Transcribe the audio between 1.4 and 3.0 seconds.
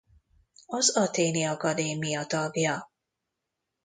Akadémia tagja.